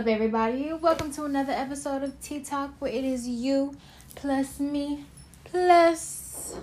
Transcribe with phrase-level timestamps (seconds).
[0.00, 0.72] up, everybody?
[0.72, 3.76] Welcome to another episode of Tea Talk, where it is you
[4.14, 5.04] plus me
[5.44, 6.54] plus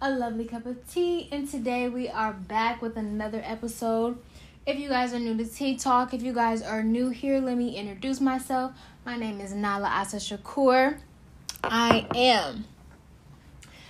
[0.00, 1.28] a lovely cup of tea.
[1.32, 4.18] And today we are back with another episode.
[4.64, 7.56] If you guys are new to Tea Talk, if you guys are new here, let
[7.56, 8.70] me introduce myself.
[9.04, 10.98] My name is Nala Asa Shakur.
[11.64, 12.64] I am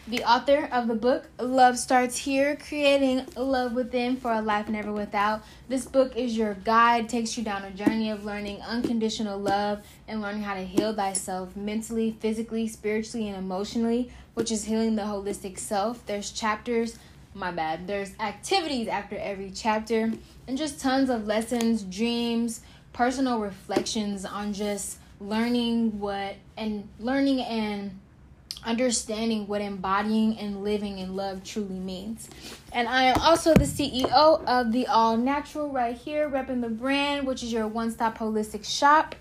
[0.07, 4.93] the author of the book Love Starts Here Creating Love Within for a Life Never
[4.93, 5.43] Without.
[5.67, 10.21] This book is your guide, takes you down a journey of learning unconditional love and
[10.21, 15.59] learning how to heal thyself mentally, physically, spiritually, and emotionally, which is healing the holistic
[15.59, 16.05] self.
[16.05, 16.99] There's chapters,
[17.33, 20.13] my bad, there's activities after every chapter,
[20.47, 22.61] and just tons of lessons, dreams,
[22.93, 27.99] personal reflections on just learning what and learning and
[28.65, 32.29] understanding what embodying and living in love truly means.
[32.73, 37.27] And I am also the CEO of the All Natural right here, repping the brand,
[37.27, 39.15] which is your one stop holistic shop,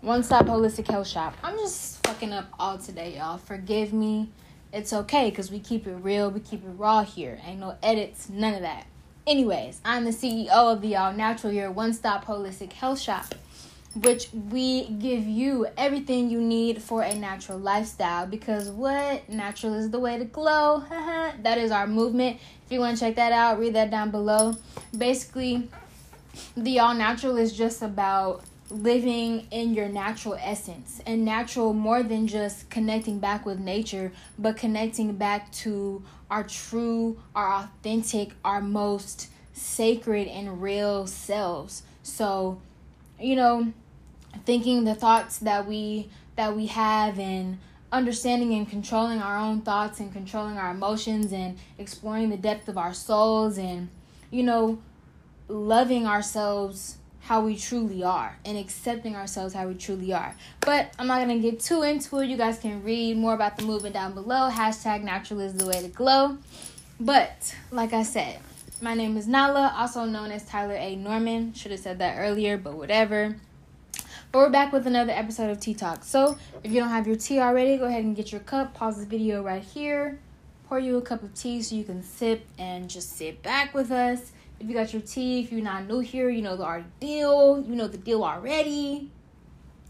[0.00, 1.34] one stop holistic health shop.
[1.42, 3.38] I'm just fucking up all today, y'all.
[3.38, 4.30] Forgive me.
[4.72, 7.40] It's okay because we keep it real, we keep it raw here.
[7.44, 8.86] Ain't no edits, none of that.
[9.26, 13.34] Anyways, I'm the CEO of the All Natural, your one stop holistic health shop
[14.02, 19.28] which we give you everything you need for a natural lifestyle because what?
[19.28, 20.84] Natural is the way to glow.
[21.42, 22.38] That is our movement.
[22.66, 24.56] If you want to check that out read that down below.
[24.96, 25.68] Basically
[26.56, 31.00] the all natural is just about living in your natural essence.
[31.06, 37.18] And natural more than just connecting back with nature but connecting back to our true
[37.34, 41.82] our authentic our most sacred and real selves.
[42.02, 42.60] So
[43.20, 43.72] you know
[44.44, 47.58] thinking the thoughts that we that we have and
[47.90, 52.76] understanding and controlling our own thoughts and controlling our emotions and exploring the depth of
[52.76, 53.88] our souls and
[54.30, 54.78] you know
[55.48, 60.34] loving ourselves how we truly are and accepting ourselves how we truly are.
[60.60, 62.28] But I'm not gonna get too into it.
[62.28, 64.50] You guys can read more about the movement down below.
[64.50, 66.38] Hashtag natural is the way to glow.
[67.00, 68.40] But like I said,
[68.80, 70.96] my name is Nala, also known as Tyler A.
[70.96, 71.52] Norman.
[71.52, 73.36] Should have said that earlier, but whatever.
[74.30, 76.04] But we're back with another episode of Tea Talk.
[76.04, 78.74] So if you don't have your tea already, go ahead and get your cup.
[78.74, 80.18] Pause the video right here.
[80.68, 83.90] Pour you a cup of tea so you can sip and just sit back with
[83.90, 84.32] us.
[84.60, 87.64] If you got your tea, if you're not new here, you know the deal.
[87.66, 89.10] You know the deal already.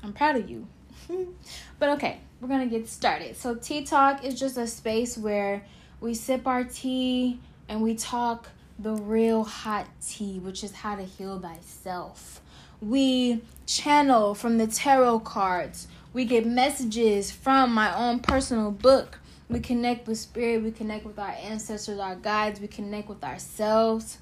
[0.04, 0.68] I'm proud of you.
[1.80, 3.36] but okay, we're gonna get started.
[3.36, 5.64] So Tea Talk is just a space where
[6.00, 11.02] we sip our tea and we talk the real hot tea, which is how to
[11.02, 12.40] heal thyself
[12.80, 15.88] we channel from the tarot cards.
[16.12, 19.18] We get messages from my own personal book.
[19.48, 24.18] We connect with spirit, we connect with our ancestors, our guides, we connect with ourselves.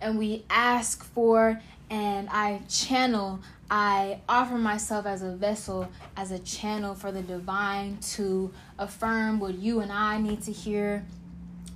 [0.00, 3.40] And we ask for and I channel,
[3.70, 9.54] I offer myself as a vessel, as a channel for the divine to affirm what
[9.54, 11.04] you and I need to hear.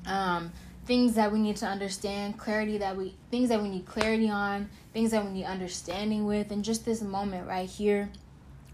[0.06, 0.52] Um,
[0.86, 4.68] things that we need to understand, clarity that we things that we need clarity on,
[4.92, 8.10] things that we need understanding with, and just this moment right here,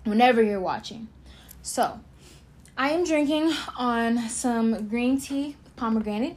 [0.04, 1.08] whenever you're watching.
[1.62, 2.00] So,
[2.76, 6.36] I am drinking on some green tea pomegranate.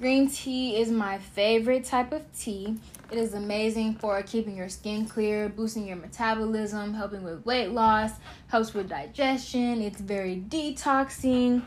[0.00, 2.78] Green tea is my favorite type of tea.
[3.10, 8.12] It is amazing for keeping your skin clear, boosting your metabolism, helping with weight loss,
[8.48, 9.82] helps with digestion.
[9.82, 11.62] It's very detoxing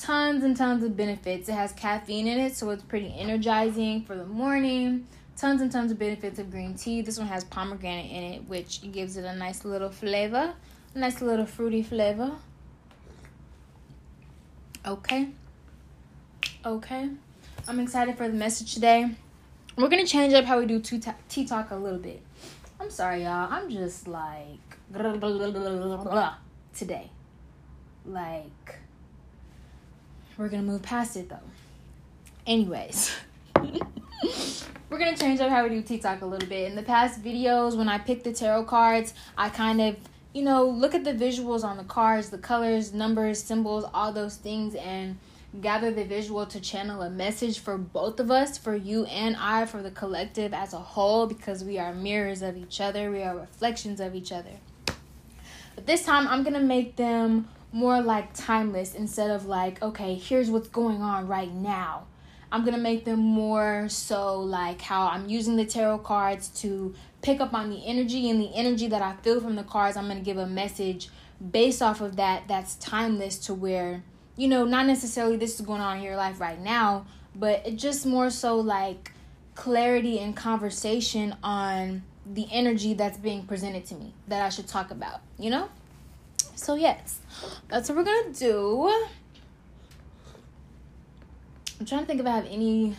[0.00, 1.48] tons and tons of benefits.
[1.48, 5.06] It has caffeine in it, so it's pretty energizing for the morning.
[5.36, 7.02] Tons and tons of benefits of green tea.
[7.02, 10.54] This one has pomegranate in it, which gives it a nice little flavor,
[10.94, 12.32] a nice little fruity flavor.
[14.86, 15.28] Okay.
[16.64, 17.10] Okay.
[17.68, 19.10] I'm excited for the message today.
[19.76, 22.22] We're going to change up how we do tea talk a little bit.
[22.80, 23.48] I'm sorry, y'all.
[23.50, 24.78] I'm just like
[26.74, 27.10] today.
[28.06, 28.78] Like
[30.40, 31.38] we're gonna move past it though.
[32.46, 33.14] Anyways,
[33.54, 36.66] we're gonna change up how we do Tea Talk a little bit.
[36.70, 39.96] In the past videos, when I picked the tarot cards, I kind of
[40.32, 44.36] you know look at the visuals on the cards, the colors, numbers, symbols, all those
[44.36, 45.18] things, and
[45.60, 49.66] gather the visual to channel a message for both of us, for you and I,
[49.66, 53.36] for the collective as a whole, because we are mirrors of each other, we are
[53.36, 54.56] reflections of each other.
[55.74, 60.50] But this time, I'm gonna make them more like timeless instead of like, okay, here's
[60.50, 62.06] what's going on right now.
[62.52, 67.40] I'm gonna make them more so like how I'm using the tarot cards to pick
[67.40, 69.96] up on the energy and the energy that I feel from the cards.
[69.96, 71.10] I'm gonna give a message
[71.50, 74.02] based off of that that's timeless to where,
[74.36, 77.06] you know, not necessarily this is going on in your life right now,
[77.36, 79.12] but it just more so like
[79.54, 84.90] clarity and conversation on the energy that's being presented to me that I should talk
[84.90, 85.68] about, you know?
[86.60, 87.20] So, yes,
[87.68, 88.86] that's what we're gonna do.
[91.80, 92.94] I'm trying to think if I have any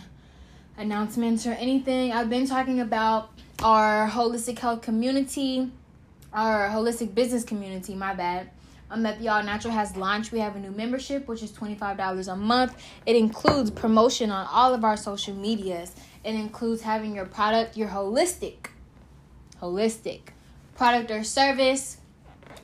[0.78, 2.12] announcements or anything.
[2.12, 3.30] I've been talking about
[3.62, 5.70] our holistic health community,
[6.34, 8.50] our holistic business community, my bad.
[8.90, 10.32] Um, that the All Natural has launched.
[10.32, 12.76] We have a new membership, which is $25 a month.
[13.06, 15.94] It includes promotion on all of our social medias.
[16.26, 18.72] It includes having your product, your holistic,
[19.62, 20.22] holistic
[20.76, 22.01] product or service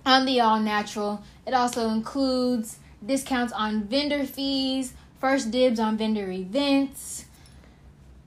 [0.08, 1.22] on the All Natural.
[1.46, 7.26] It also includes discounts on vendor fees, first dibs on vendor events,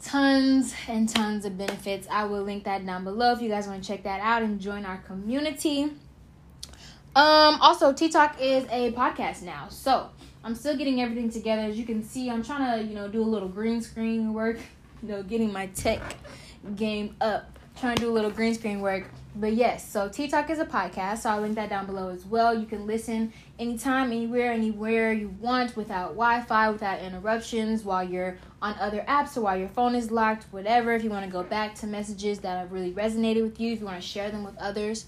[0.03, 2.07] tons and tons of benefits.
[2.11, 4.61] I will link that down below if you guys want to check that out and
[4.61, 5.85] join our community.
[7.17, 10.11] Um, also, Tea Talk is a podcast now, so
[10.45, 11.63] I'm still getting everything together.
[11.63, 14.59] As you can see, I'm trying to, you know, do a little green screen work,
[15.03, 16.03] you know, getting my tech
[16.77, 19.07] game up, trying to do a little green screen work
[19.37, 22.27] but yes, so Tea Talk is a podcast, so I'll link that down below as
[22.27, 22.53] well.
[22.53, 28.39] You can listen anytime, anywhere, anywhere you want without Wi Fi, without interruptions, while you're
[28.61, 30.93] on other apps or while your phone is locked, whatever.
[30.95, 33.81] If you want to go back to messages that have really resonated with you, if
[33.81, 35.07] you want to share them with others,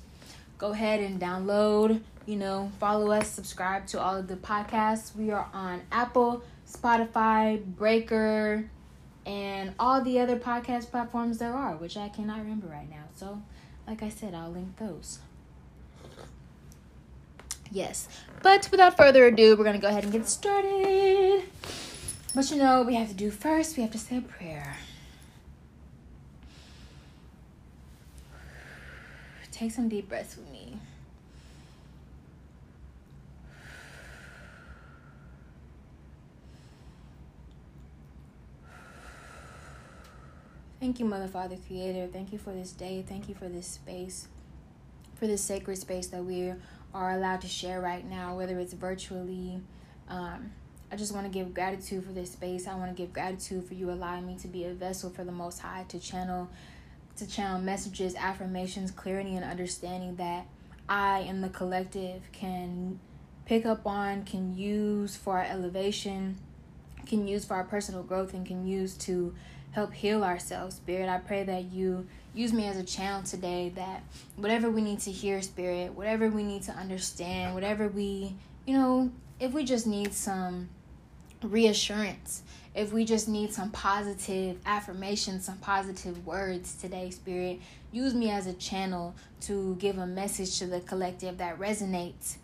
[0.56, 5.16] go ahead and download, you know, follow us, subscribe to all of the podcasts.
[5.16, 8.70] We are on Apple, Spotify, Breaker,
[9.26, 13.04] and all the other podcast platforms there are, which I cannot remember right now.
[13.16, 13.42] So,
[13.92, 15.18] like I said, I'll link those.
[17.70, 18.08] Yes.
[18.42, 21.42] But without further ado, we're going to go ahead and get started.
[22.34, 24.78] But you know, we have to do first, we have to say a prayer.
[29.50, 30.61] Take some deep breaths with me.
[40.82, 42.08] Thank you, Mother, Father, Creator.
[42.12, 43.04] Thank you for this day.
[43.08, 44.26] Thank you for this space,
[45.14, 46.52] for this sacred space that we
[46.92, 49.60] are allowed to share right now, whether it's virtually.
[50.08, 50.50] Um,
[50.90, 52.66] I just want to give gratitude for this space.
[52.66, 55.30] I want to give gratitude for you allowing me to be a vessel for the
[55.30, 56.50] Most High to channel,
[57.14, 60.48] to channel messages, affirmations, clarity, and understanding that
[60.88, 62.98] I and the collective can
[63.46, 66.38] pick up on, can use for our elevation,
[67.06, 69.32] can use for our personal growth, and can use to
[69.72, 71.08] help heal ourselves, Spirit.
[71.08, 74.02] I pray that you use me as a channel today, that
[74.36, 78.34] whatever we need to hear, Spirit, whatever we need to understand, whatever we,
[78.66, 79.10] you know,
[79.40, 80.68] if we just need some
[81.42, 82.42] reassurance,
[82.74, 87.60] if we just need some positive affirmation, some positive words today, Spirit,
[87.90, 92.36] use me as a channel to give a message to the collective that resonates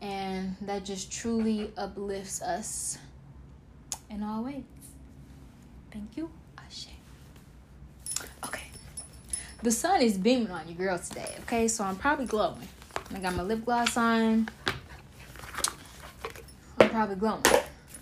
[0.00, 2.98] and that just truly uplifts us
[4.10, 4.62] in all ways.
[5.90, 6.30] Thank you.
[8.44, 8.64] Okay.
[9.64, 11.68] The sun is beaming on you girl today, okay?
[11.68, 12.68] So I'm probably glowing.
[13.14, 14.50] I got my lip gloss on.
[16.78, 17.42] I'm probably glowing.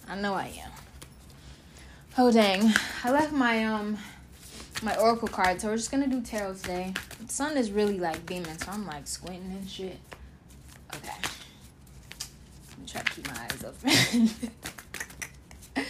[0.08, 0.72] I know I am.
[2.18, 2.72] Oh dang.
[3.04, 3.96] I left my um
[4.82, 6.94] my oracle card, so we're just gonna do tarot today.
[7.24, 10.00] The sun is really like beaming, so I'm like squinting and shit.
[10.96, 11.14] Okay.
[12.76, 13.64] I'm try to keep my eyes
[15.76, 15.86] open.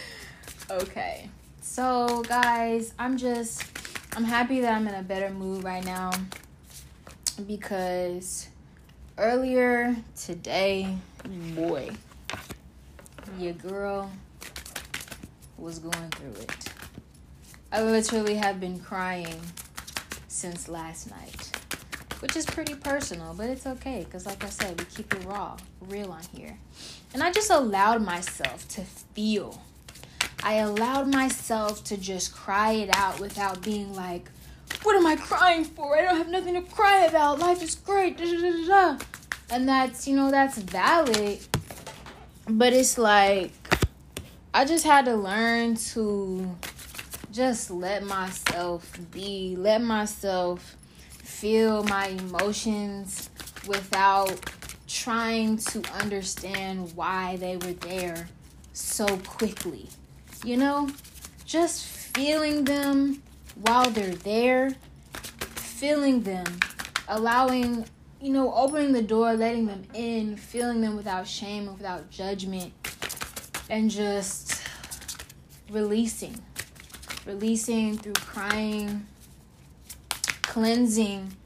[0.83, 1.29] okay.
[1.63, 3.72] So guys, I'm just
[4.15, 6.11] I'm happy that I'm in a better mood right now
[7.47, 8.47] because
[9.17, 10.95] earlier today,
[11.55, 11.89] boy,
[13.39, 14.11] your girl
[15.57, 16.69] was going through it.
[17.71, 19.41] I literally have been crying
[20.27, 21.57] since last night,
[22.19, 25.57] which is pretty personal, but it's okay because, like I said, we keep it raw,
[25.81, 26.59] real on here.
[27.15, 29.59] And I just allowed myself to feel
[30.45, 34.29] I allowed myself to just cry it out without being like,
[34.83, 35.97] what am I crying for?
[35.97, 37.39] I don't have nothing to cry about.
[37.39, 38.19] Life is great.
[39.49, 41.39] And that's, you know, that's valid.
[42.49, 43.53] But it's like,
[44.53, 46.53] I just had to learn to
[47.31, 50.75] just let myself be, let myself
[51.23, 53.29] feel my emotions
[53.65, 54.51] without
[54.89, 58.27] trying to understand why they were there
[58.73, 59.87] so quickly
[60.43, 60.89] you know,
[61.45, 63.23] just feeling them
[63.61, 64.75] while they're there,
[65.55, 66.45] feeling them,
[67.07, 67.85] allowing,
[68.21, 72.73] you know, opening the door, letting them in, feeling them without shame and without judgment,
[73.69, 74.61] and just
[75.69, 76.37] releasing.
[77.25, 79.07] Releasing through crying,
[80.41, 81.37] cleansing,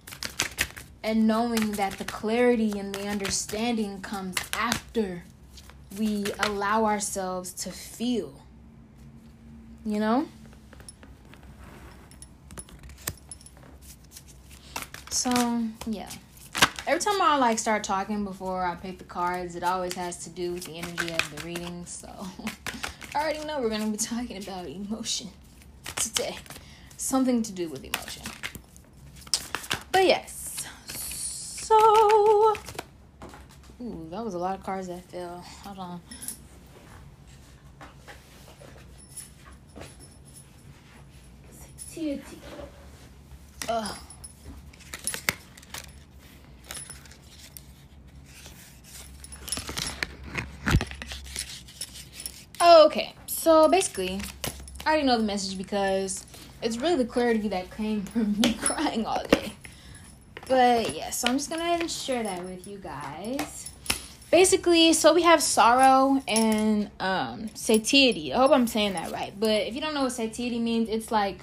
[1.04, 5.24] and knowing that the clarity and the understanding comes after
[6.00, 8.42] we allow ourselves to feel
[9.88, 10.28] you know?
[15.10, 15.32] So
[15.88, 16.10] yeah.
[16.86, 20.30] Every time I like start talking before I pick the cards, it always has to
[20.30, 21.86] do with the energy of the reading.
[21.86, 22.10] So
[23.16, 25.30] I already know we're gonna be talking about emotion
[25.96, 26.38] today.
[26.98, 28.24] Something to do with emotion.
[29.92, 30.68] But yes.
[30.88, 32.56] So
[33.80, 35.44] Ooh, that was a lot of cards that fell.
[35.64, 36.02] Hold on.
[43.70, 43.98] Ugh.
[52.62, 54.22] Okay, so basically,
[54.86, 56.26] I already know the message because
[56.62, 59.54] it's really the clarity that came from me crying all day.
[60.48, 63.70] But yeah, so I'm just gonna share that with you guys.
[64.32, 68.34] Basically, so we have sorrow and um satiety.
[68.34, 69.34] I hope I'm saying that right.
[69.38, 71.40] But if you don't know what satiety means, it's like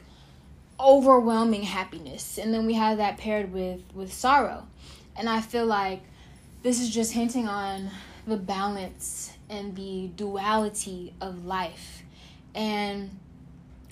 [0.78, 2.38] overwhelming happiness.
[2.38, 4.66] And then we have that paired with with sorrow.
[5.16, 6.02] And I feel like
[6.62, 7.90] this is just hinting on
[8.26, 12.02] the balance and the duality of life.
[12.54, 13.10] And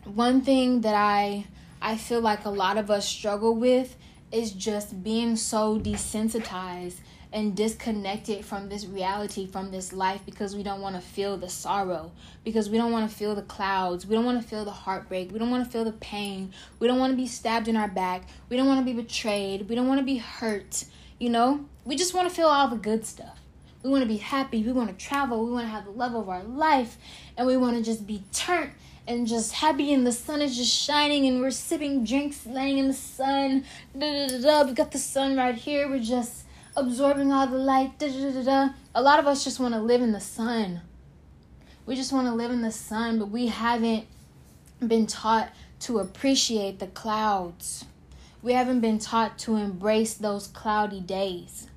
[0.04, 1.46] one thing that I
[1.80, 3.96] I feel like a lot of us struggle with
[4.30, 7.00] is just being so desensitized
[7.32, 11.48] and disconnected from this reality, from this life, because we don't want to feel the
[11.48, 12.12] sorrow,
[12.44, 15.32] because we don't want to feel the clouds, we don't want to feel the heartbreak,
[15.32, 17.88] we don't want to feel the pain, we don't want to be stabbed in our
[17.88, 20.84] back, we don't want to be betrayed, we don't want to be hurt,
[21.18, 21.64] you know?
[21.84, 23.38] We just want to feel all the good stuff.
[23.82, 26.14] We want to be happy, we want to travel, we want to have the love
[26.14, 26.98] of our life,
[27.36, 28.72] and we want to just be turned
[29.06, 29.92] and just happy.
[29.92, 31.26] And the sun is just shining.
[31.26, 33.64] And we're sipping drinks laying in the sun.
[33.98, 34.68] Da, da, da, da.
[34.68, 35.88] We got the sun right here.
[35.88, 36.44] We're just
[36.76, 37.98] absorbing all the light.
[37.98, 38.68] Da, da, da.
[38.94, 40.80] A lot of us just want to live in the sun.
[41.86, 44.06] We just want to live in the sun, but we haven't
[44.86, 45.50] been taught
[45.80, 47.84] to appreciate the clouds.
[48.40, 51.68] We haven't been taught to embrace those cloudy days.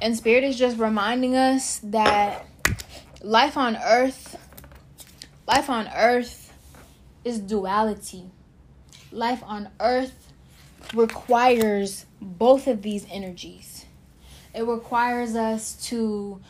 [0.00, 2.46] And Spirit is just reminding us that
[3.22, 4.36] life on earth
[5.48, 6.52] life on earth
[7.24, 8.24] is duality.
[9.10, 10.32] Life on earth
[10.92, 13.86] requires both of these energies.
[14.54, 16.40] It requires us to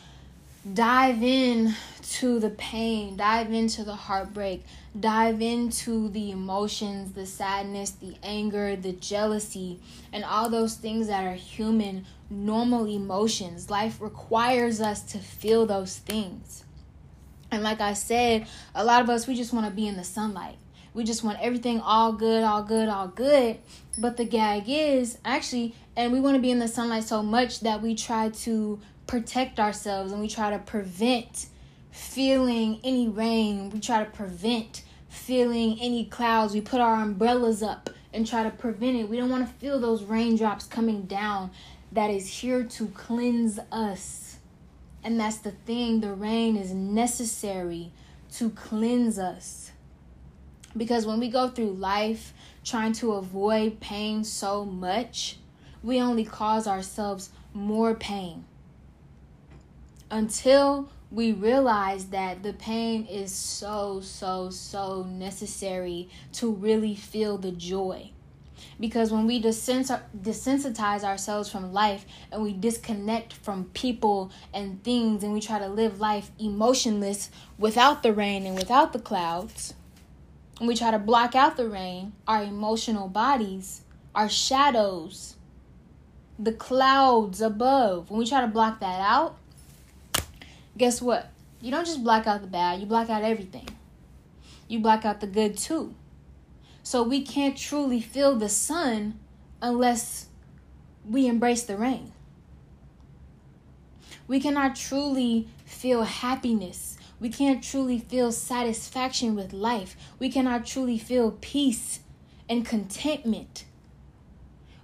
[0.73, 4.65] dive in to the pain, dive into the heartbreak,
[4.99, 9.79] dive into the emotions, the sadness, the anger, the jealousy,
[10.11, 13.69] and all those things that are human, normal emotions.
[13.69, 16.63] Life requires us to feel those things.
[17.51, 20.03] And like I said, a lot of us, we just want to be in the
[20.03, 20.57] sunlight.
[20.93, 23.57] We just want everything all good, all good, all good.
[23.97, 27.61] But the gag is actually, and we want to be in the sunlight so much
[27.61, 31.47] that we try to protect ourselves and we try to prevent
[31.91, 33.69] feeling any rain.
[33.69, 36.53] We try to prevent feeling any clouds.
[36.53, 39.09] We put our umbrellas up and try to prevent it.
[39.09, 41.51] We don't want to feel those raindrops coming down
[41.91, 44.37] that is here to cleanse us.
[45.03, 47.91] And that's the thing, the rain is necessary
[48.33, 49.71] to cleanse us.
[50.77, 52.33] Because when we go through life
[52.63, 55.37] trying to avoid pain so much,
[55.81, 58.45] we only cause ourselves more pain.
[60.11, 67.51] Until we realize that the pain is so, so, so necessary to really feel the
[67.51, 68.11] joy.
[68.79, 75.33] Because when we desensitize ourselves from life and we disconnect from people and things and
[75.33, 79.73] we try to live life emotionless without the rain and without the clouds,
[80.59, 83.81] and we try to block out the rain, our emotional bodies,
[84.13, 85.35] our shadows,
[86.37, 89.37] the clouds above, when we try to block that out,
[90.77, 91.31] guess what?
[91.61, 93.67] You don't just block out the bad, you block out everything.
[94.67, 95.95] You block out the good too.
[96.83, 99.19] So we can't truly feel the sun
[99.61, 100.27] unless
[101.07, 102.11] we embrace the rain.
[104.27, 106.98] We cannot truly feel happiness.
[107.19, 109.95] We can't truly feel satisfaction with life.
[110.19, 111.99] We cannot truly feel peace
[112.47, 113.65] and contentment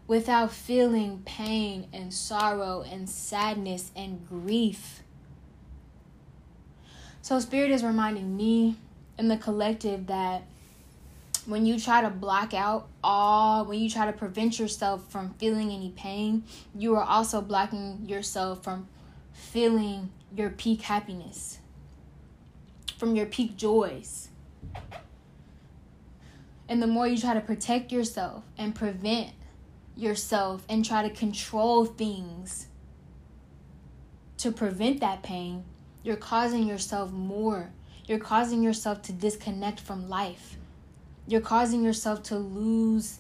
[0.08, 5.02] without feeling pain and sorrow and sadness and grief.
[7.22, 8.78] So, Spirit is reminding me
[9.18, 10.44] and the collective that
[11.46, 15.72] when you try to block out all, when you try to prevent yourself from feeling
[15.72, 16.44] any pain,
[16.76, 18.88] you are also blocking yourself from
[19.32, 21.60] feeling your peak happiness,
[22.98, 24.30] from your peak joys.
[26.68, 29.32] And the more you try to protect yourself and prevent
[29.96, 32.68] yourself and try to control things
[34.38, 35.64] to prevent that pain,
[36.04, 37.72] you're causing yourself more.
[38.08, 40.58] You're causing yourself to disconnect from life
[41.28, 43.20] you're causing yourself to lose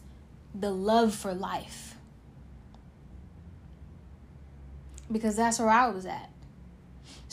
[0.53, 1.96] the love for life.
[5.12, 6.29] Because that's where I was at.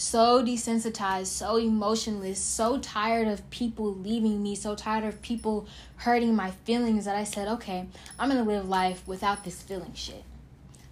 [0.03, 6.35] So desensitized, so emotionless, so tired of people leaving me, so tired of people hurting
[6.35, 7.87] my feelings that I said, okay,
[8.19, 10.25] I'm gonna live life without this feeling shit.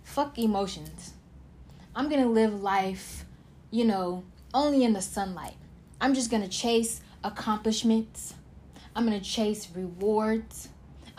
[0.04, 1.14] Fuck emotions.
[1.94, 3.24] I'm gonna live life,
[3.72, 4.22] you know,
[4.54, 5.56] only in the sunlight.
[6.00, 8.34] I'm just gonna chase accomplishments.
[8.94, 10.68] I'm gonna chase rewards.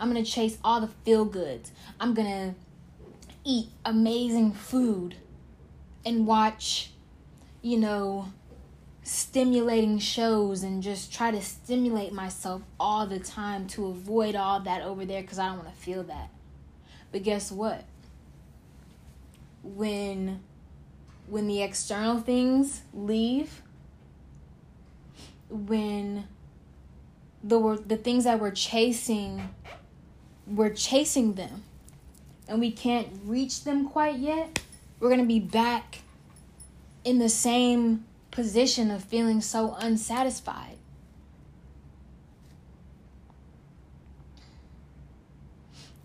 [0.00, 1.70] I'm gonna chase all the feel goods.
[2.00, 2.54] I'm gonna
[3.44, 5.16] eat amazing food
[6.06, 6.91] and watch,
[7.62, 8.26] you know,
[9.04, 14.82] stimulating shows and just try to stimulate myself all the time to avoid all that
[14.82, 16.30] over there because I don't want to feel that.
[17.10, 17.84] But guess what?
[19.62, 20.40] When
[21.28, 23.62] when the external things leave,
[25.48, 26.26] when
[27.44, 29.48] the the things that we're chasing,
[30.46, 31.62] we're chasing them,
[32.48, 34.60] and we can't reach them quite yet.
[34.98, 35.98] We're gonna be back
[37.04, 40.78] in the same position of feeling so unsatisfied.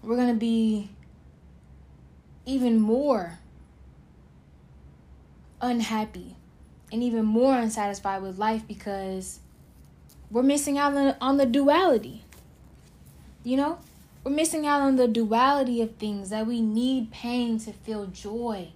[0.02, 0.90] We're gonna be
[2.46, 3.40] even more
[5.62, 6.36] unhappy
[6.92, 9.40] and even more unsatisfied with life because
[10.32, 12.24] we're missing out on, on the duality.
[13.44, 13.80] You know?
[14.24, 18.70] We're missing out on the duality of things that we need pain to feel joy.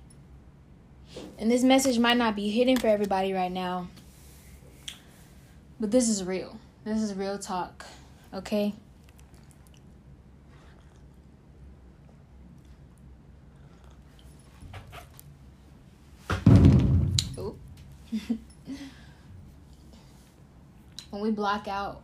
[1.38, 3.88] And this message might not be hidden for everybody right now.
[5.80, 6.58] But this is real.
[6.84, 7.86] This is real talk.
[8.34, 8.74] Okay?
[21.10, 22.02] when we block out,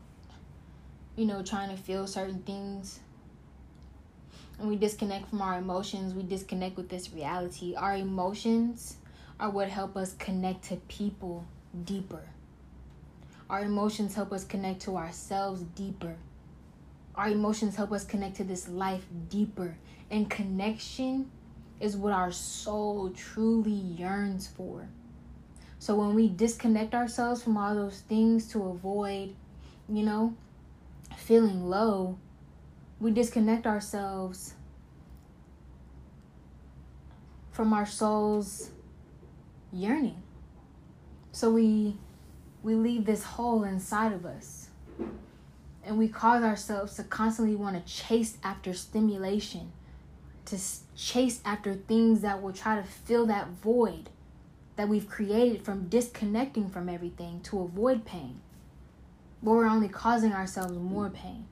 [1.15, 2.99] you know, trying to feel certain things,
[4.59, 7.75] and we disconnect from our emotions, we disconnect with this reality.
[7.75, 8.97] Our emotions
[9.39, 11.45] are what help us connect to people
[11.85, 12.23] deeper.
[13.49, 16.15] Our emotions help us connect to ourselves deeper.
[17.15, 19.77] Our emotions help us connect to this life deeper.
[20.09, 21.31] And connection
[21.79, 24.87] is what our soul truly yearns for.
[25.79, 29.35] So when we disconnect ourselves from all those things to avoid,
[29.87, 30.35] you know,
[31.15, 32.17] feeling low,
[32.99, 34.53] we disconnect ourselves
[37.51, 38.71] from our soul's
[39.71, 40.21] yearning.
[41.31, 41.97] So we
[42.63, 44.69] we leave this hole inside of us.
[45.85, 49.71] And we cause ourselves to constantly want to chase after stimulation,
[50.45, 50.59] to
[50.97, 54.09] chase after things that will try to fill that void
[54.75, 58.41] that we've created from disconnecting from everything to avoid pain.
[59.41, 61.45] But we're only causing ourselves more pain.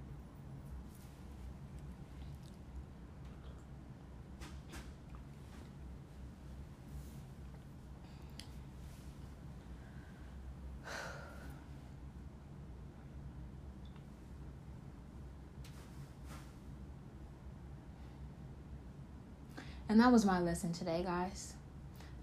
[19.88, 21.54] And that was my lesson today, guys.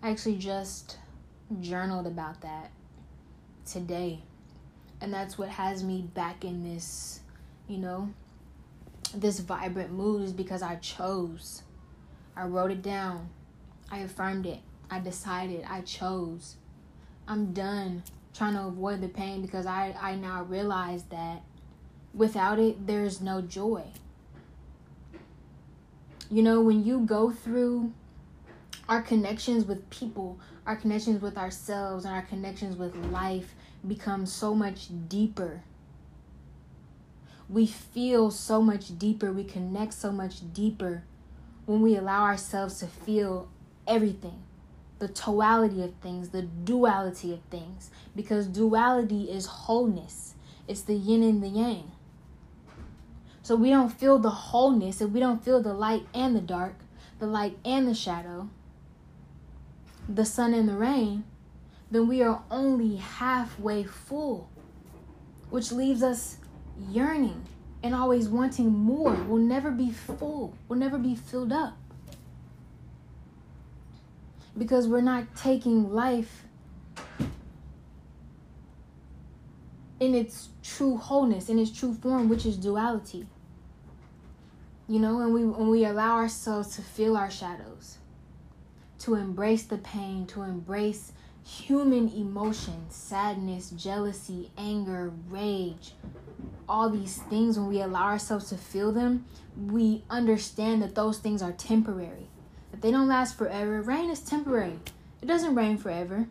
[0.03, 0.99] I actually just
[1.61, 2.73] journaled about that
[3.65, 4.21] today.
[5.01, 7.21] And that's what has me back in this,
[7.69, 8.13] you know,
[9.15, 11.63] this vibrant mood is because I chose.
[12.37, 13.29] I wrote it down.
[13.91, 14.61] I affirmed it.
[14.91, 15.65] I decided.
[15.69, 16.57] I chose.
[17.29, 18.03] I'm done
[18.35, 21.43] trying to avoid the pain because I, I now realize that
[22.15, 23.85] without it, there's no joy.
[26.33, 27.93] You know, when you go through
[28.89, 33.55] our connections with people, our connections with ourselves, and our connections with life
[33.87, 35.63] become so much deeper.
[37.51, 41.03] We feel so much deeper, we connect so much deeper
[41.67, 43.51] when we allow ourselves to feel
[43.87, 44.43] everything
[45.01, 50.35] the totality of things, the duality of things, because duality is wholeness,
[50.67, 51.91] it's the yin and the yang.
[53.43, 56.77] So we don't feel the wholeness, if we don't feel the light and the dark,
[57.19, 58.49] the light and the shadow,
[60.09, 61.25] the sun and the rain,
[61.91, 64.49] then we are only halfway full,
[65.51, 66.37] which leaves us
[66.89, 67.45] yearning
[67.83, 69.13] and always wanting more.
[69.13, 71.77] We'll never be full, we'll never be filled up.
[74.57, 76.45] Because we're not taking life
[80.03, 83.27] in its true wholeness, in its true form, which is duality.
[84.89, 87.99] You know, and we when we allow ourselves to feel our shadows
[88.99, 91.13] to embrace the pain, to embrace
[91.45, 95.93] human emotions sadness, jealousy, anger, rage
[96.69, 101.43] all these things when we allow ourselves to feel them, we understand that those things
[101.43, 102.29] are temporary.
[102.71, 103.83] That they don't last forever.
[103.83, 104.79] Rain is temporary.
[105.21, 106.29] It doesn't rain forever.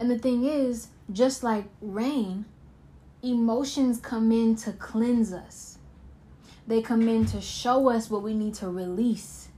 [0.00, 2.44] And the thing is, just like rain,
[3.22, 5.78] emotions come in to cleanse us.
[6.66, 9.48] They come in to show us what we need to release,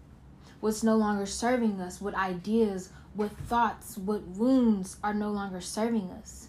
[0.60, 6.10] what's no longer serving us, what ideas, what thoughts, what wounds are no longer serving
[6.10, 6.48] us.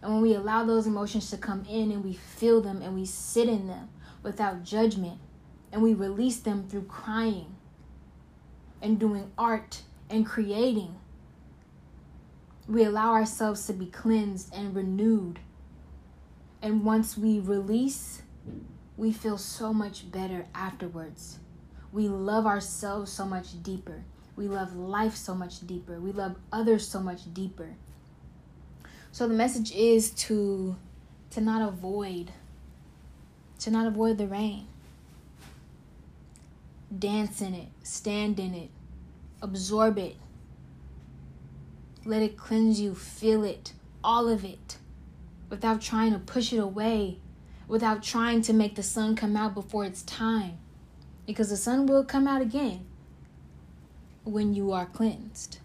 [0.00, 3.04] And when we allow those emotions to come in and we feel them and we
[3.04, 3.88] sit in them
[4.22, 5.18] without judgment
[5.70, 7.54] and we release them through crying
[8.80, 10.96] and doing art and creating,
[12.72, 15.38] we allow ourselves to be cleansed and renewed.
[16.62, 18.22] And once we release,
[18.96, 21.38] we feel so much better afterwards.
[21.92, 24.04] We love ourselves so much deeper.
[24.36, 26.00] We love life so much deeper.
[26.00, 27.74] We love others so much deeper.
[29.10, 30.76] So the message is to
[31.30, 32.32] to not avoid
[33.60, 34.66] to not avoid the rain.
[36.98, 38.70] Dance in it, stand in it,
[39.42, 40.16] absorb it.
[42.04, 44.76] Let it cleanse you, feel it, all of it,
[45.48, 47.18] without trying to push it away,
[47.68, 50.58] without trying to make the sun come out before it's time.
[51.26, 52.84] Because the sun will come out again
[54.24, 55.58] when you are cleansed.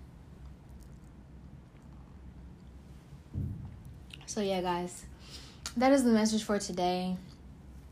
[4.27, 5.05] So, yeah, guys,
[5.77, 7.17] that is the message for today.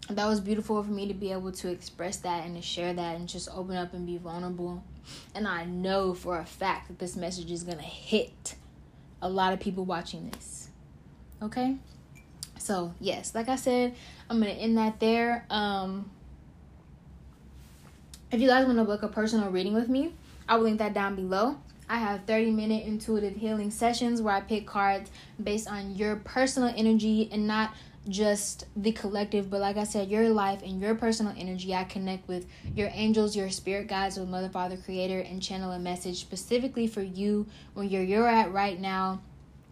[0.09, 3.15] That was beautiful for me to be able to express that and to share that
[3.15, 4.83] and just open up and be vulnerable.
[5.33, 8.55] And I know for a fact that this message is going to hit
[9.21, 10.69] a lot of people watching this.
[11.41, 11.77] Okay?
[12.57, 13.95] So, yes, like I said,
[14.29, 15.45] I'm going to end that there.
[15.49, 16.09] Um,
[18.31, 20.13] if you guys want to book a personal reading with me,
[20.47, 21.57] I will link that down below.
[21.87, 26.73] I have 30 minute intuitive healing sessions where I pick cards based on your personal
[26.75, 27.73] energy and not
[28.07, 31.73] just the collective, but like I said, your life and your personal energy.
[31.73, 35.79] I connect with your angels, your spirit guides, with Mother, Father, Creator, and channel a
[35.79, 39.21] message specifically for you where you're, you're at right now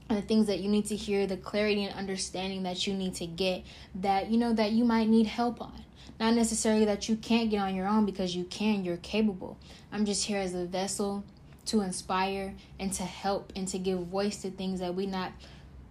[0.10, 3.16] and the things that you need to hear, the clarity and understanding that you need
[3.16, 3.64] to get
[3.96, 5.84] that you know that you might need help on.
[6.20, 9.58] Not necessarily that you can't get on your own because you can, you're capable.
[9.92, 11.24] I'm just here as a vessel
[11.66, 15.32] to inspire and to help and to give voice to things that we not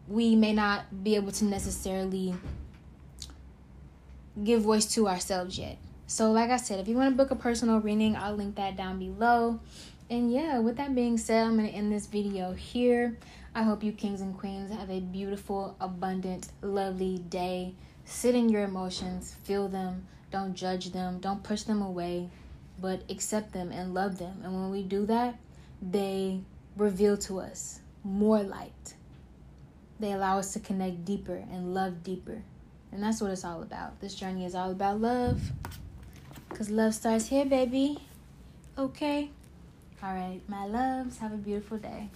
[0.08, 2.34] we may not be able to necessarily
[4.42, 5.78] give voice to ourselves yet.
[6.06, 8.76] So like I said, if you want to book a personal reading, I'll link that
[8.76, 9.60] down below.
[10.10, 13.16] And yeah, with that being said, I'm going to end this video here.
[13.54, 17.74] I hope you kings and queens have a beautiful, abundant, lovely day.
[18.04, 22.28] Sit in your emotions, feel them, don't judge them, don't push them away,
[22.80, 24.40] but accept them and love them.
[24.42, 25.38] And when we do that,
[25.80, 26.40] they
[26.76, 28.94] reveal to us more light.
[30.02, 32.42] They allow us to connect deeper and love deeper.
[32.90, 34.00] And that's what it's all about.
[34.00, 35.40] This journey is all about love.
[36.48, 37.98] Because love starts here, baby.
[38.76, 39.30] Okay?
[40.02, 42.08] All right, my loves, have a beautiful day.